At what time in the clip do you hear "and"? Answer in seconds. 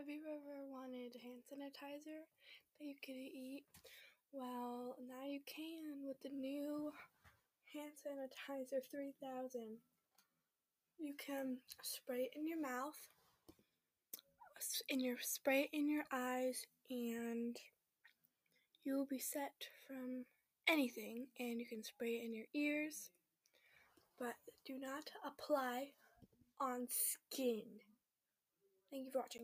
16.88-17.58, 21.38-21.60